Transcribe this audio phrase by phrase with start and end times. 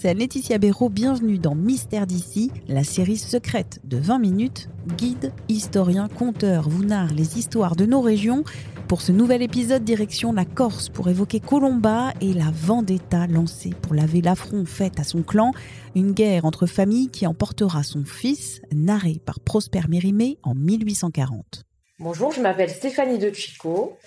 [0.00, 6.06] C'est Laetitia Béraud, bienvenue dans Mystère d'ici, la série secrète de 20 minutes, guide, historien,
[6.06, 8.44] conteur vous narre les histoires de nos régions.
[8.86, 13.92] Pour ce nouvel épisode, direction la Corse pour évoquer Colomba et la vendetta lancée pour
[13.92, 15.50] laver l'affront fait à son clan,
[15.96, 21.64] une guerre entre familles qui emportera son fils, narré par Prosper Mérimée en 1840.
[21.98, 23.98] Bonjour, je m'appelle Stéphanie De Chico.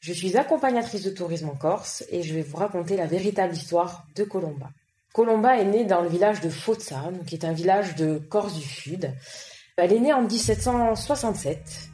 [0.00, 4.06] Je suis accompagnatrice de tourisme en Corse et je vais vous raconter la véritable histoire
[4.14, 4.68] de Colomba.
[5.12, 8.62] Colomba est née dans le village de Fozza, qui est un village de Corse du
[8.62, 9.12] Sud.
[9.76, 11.90] Elle est née en 1767,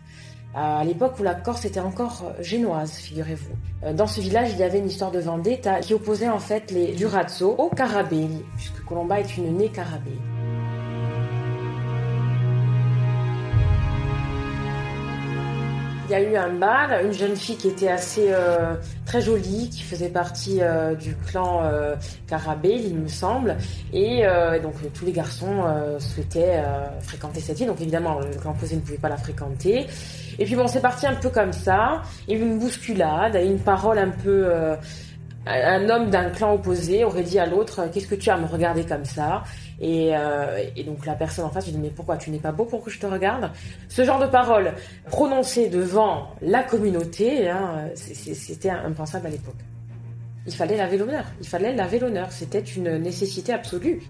[0.54, 3.92] à l'époque où la Corse était encore génoise, figurez-vous.
[3.94, 6.92] Dans ce village, il y avait une histoire de vendetta qui opposait en fait les
[6.92, 10.33] Durazzo aux Carabelli, puisque Colomba est une née Carabelli.
[16.06, 18.74] Il y a eu un bal, une jeune fille qui était assez euh,
[19.06, 21.96] très jolie, qui faisait partie euh, du clan euh,
[22.62, 23.56] il me semble,
[23.92, 27.66] et euh, donc tous les garçons euh, souhaitaient euh, fréquenter cette fille.
[27.66, 29.86] Donc évidemment, le clan opposé ne pouvait pas la fréquenter.
[30.38, 32.02] Et puis bon, c'est parti un peu comme ça.
[32.28, 34.76] Il y a eu une bousculade, une parole un peu.
[35.46, 38.46] Un homme d'un clan opposé aurait dit à l'autre Qu'est-ce que tu as à me
[38.46, 39.44] regarder comme ça?
[39.80, 42.52] Et, euh, et, donc la personne en face lui dit mais pourquoi tu n'es pas
[42.52, 43.50] beau pour que je te regarde?
[43.88, 44.72] Ce genre de paroles
[45.10, 49.54] prononcées devant la communauté, hein, c'était impensable à l'époque.
[50.46, 51.24] Il fallait laver l'honneur.
[51.40, 52.30] Il fallait laver l'honneur.
[52.30, 54.02] C'était une nécessité absolue.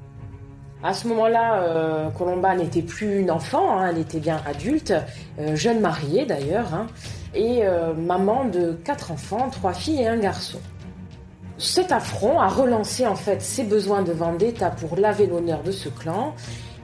[0.83, 4.93] À ce moment-là, euh, Colomba n'était plus une enfant, hein, elle était bien adulte,
[5.39, 6.89] euh, jeune mariée d'ailleurs, hein,
[7.34, 10.59] et euh, maman de quatre enfants, trois filles et un garçon.
[11.59, 15.88] Cet affront a relancé en fait ses besoins de vendetta pour laver l'honneur de ce
[15.88, 16.34] clan.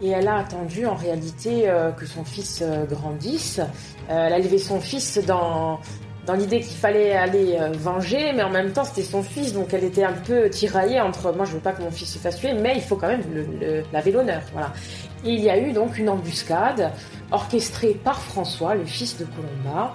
[0.03, 3.59] Et elle a attendu en réalité euh, que son fils euh, grandisse.
[3.59, 5.81] Euh, elle a élevé son fils dans,
[6.25, 9.85] dans l'idée qu'il fallait aller venger, mais en même temps c'était son fils, donc elle
[9.85, 12.55] était un peu tiraillée entre moi je veux pas que mon fils se fasse tuer,
[12.55, 14.43] mais il faut quand même le, laver l'honneur.
[14.53, 14.73] Voilà.
[15.25, 16.93] Et il y a eu donc une embuscade
[17.31, 19.93] orchestrée par François, le fils de Colomba,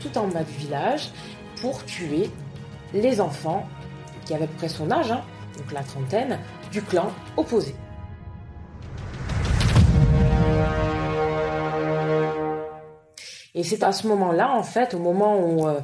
[0.00, 1.10] tout en bas du village,
[1.62, 2.30] pour tuer
[2.92, 3.66] les enfants
[4.28, 5.22] qui avait près son âge, hein,
[5.56, 6.38] donc la trentaine,
[6.70, 7.74] du clan opposé.
[13.54, 15.80] Et c'est à ce moment-là, en fait, au moment où, euh,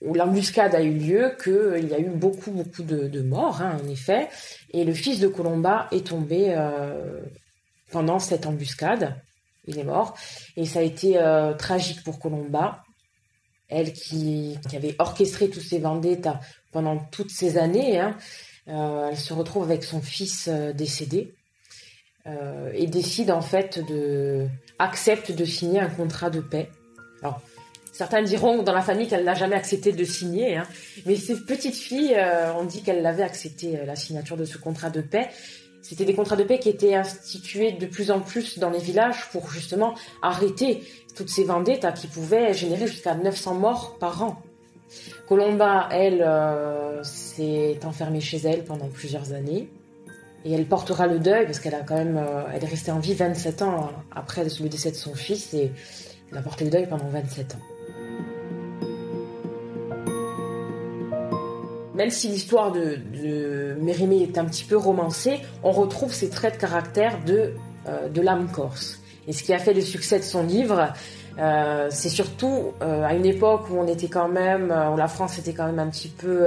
[0.00, 3.88] l'embuscade a eu lieu, qu'il euh, y a eu beaucoup, beaucoup de, morts, hein, en
[3.88, 4.28] effet.
[4.72, 7.22] Et le fils de Colomba est tombé euh,
[7.90, 9.16] pendant cette embuscade.
[9.66, 10.14] Il est mort.
[10.56, 11.18] Et ça a été
[11.58, 12.84] tragique pour Colomba.
[13.68, 16.38] Elle qui, qui, avait orchestré tous ces vendettas
[16.76, 17.98] pendant toutes ces années.
[17.98, 18.14] Hein,
[18.68, 21.32] euh, elle se retrouve avec son fils euh, décédé
[22.26, 24.46] euh, et décide en fait de
[24.78, 26.68] accepte de signer un contrat de paix.
[27.22, 27.40] Alors
[27.92, 30.66] certains diront dans la famille qu'elle n'a jamais accepté de signer, hein,
[31.06, 34.90] mais ces petites filles, euh, on dit qu'elle l'avait accepté la signature de ce contrat
[34.90, 35.30] de paix.
[35.80, 39.30] C'était des contrats de paix qui étaient institués de plus en plus dans les villages
[39.32, 40.82] pour justement arrêter
[41.14, 44.42] toutes ces vendettas qui pouvaient générer jusqu'à 900 morts par an.
[45.28, 49.68] Colomba, elle, euh, s'est enfermée chez elle pendant plusieurs années.
[50.44, 53.00] Et elle portera le deuil parce qu'elle a quand même, euh, elle est restée en
[53.00, 55.72] vie 27 ans après le décès de son fils et
[56.30, 57.76] elle a porté le deuil pendant 27 ans.
[61.96, 66.56] Même si l'histoire de, de Mérimée est un petit peu romancée, on retrouve ses traits
[66.56, 67.54] de caractère de,
[67.88, 69.00] euh, de l'âme corse.
[69.26, 70.92] Et ce qui a fait le succès de son livre,
[71.38, 75.08] euh, c'est surtout euh, à une époque où on était quand même, euh, où la
[75.08, 76.46] France était quand même un petit peu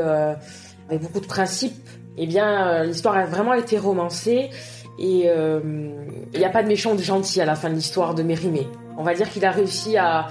[0.90, 1.88] avec beaucoup de principes.
[2.18, 4.50] Eh bien, l'histoire a vraiment été romancée
[4.98, 8.14] et il n'y a pas de méchant ou de gentil à la fin de l'histoire
[8.14, 8.68] de Mérimée.
[8.98, 10.28] On va dire qu'il a réussi à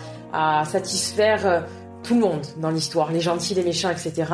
[0.67, 1.65] satisfaire
[2.03, 4.25] tout le monde dans l'histoire, les gentils, les méchants, etc.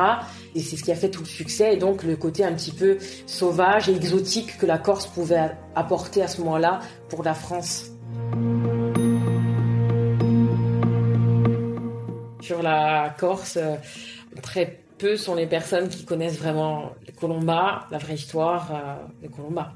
[0.53, 2.71] Et c'est ce qui a fait tout le succès et donc le côté un petit
[2.71, 7.91] peu sauvage et exotique que la Corse pouvait apporter à ce moment-là pour la France.
[12.45, 13.57] Sur la Corse,
[14.43, 19.73] très peu sont les personnes qui connaissent vraiment Colomba, la vraie histoire de Colomba.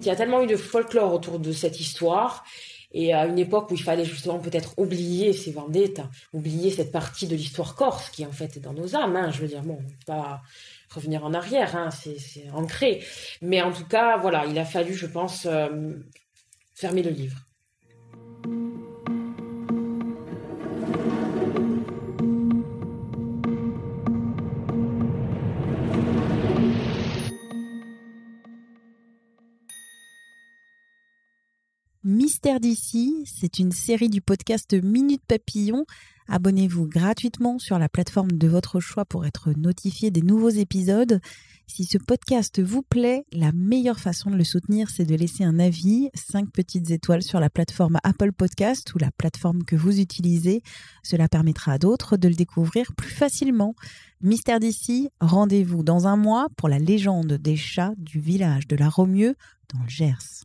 [0.00, 2.44] Il y a tellement eu de folklore autour de cette histoire
[2.92, 7.26] et à une époque où il fallait justement peut-être oublier ces vendettas, oublier cette partie
[7.26, 9.16] de l'histoire corse qui en fait est dans nos âmes.
[9.16, 9.30] Hein.
[9.30, 10.42] Je veux dire, bon, pas
[10.94, 13.02] revenir en arrière, hein, c'est ancré.
[13.40, 15.94] Mais en tout cas, voilà, il a fallu, je pense, euh,
[16.74, 17.38] fermer le livre.
[32.36, 35.86] Mystère d'ici, c'est une série du podcast Minute Papillon.
[36.28, 41.22] Abonnez-vous gratuitement sur la plateforme de votre choix pour être notifié des nouveaux épisodes.
[41.66, 45.58] Si ce podcast vous plaît, la meilleure façon de le soutenir, c'est de laisser un
[45.58, 50.62] avis, 5 petites étoiles sur la plateforme Apple Podcast ou la plateforme que vous utilisez.
[51.02, 53.74] Cela permettra à d'autres de le découvrir plus facilement.
[54.20, 58.90] Mystère d'ici, rendez-vous dans un mois pour la légende des chats du village de la
[58.90, 59.36] Romieux
[59.72, 60.44] dans le Gers.